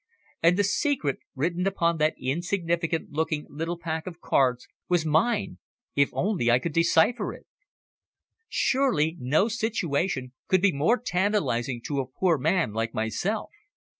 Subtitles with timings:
[0.41, 5.59] And the secret written upon that insignificant looking little pack of cards was mine
[5.95, 7.45] if only I could decipher it!
[8.49, 13.51] Surely no situation could be more tantalising to a poor man like myself.